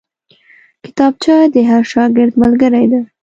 [0.83, 3.01] کتابچه د هر شاګرد ملګرې ده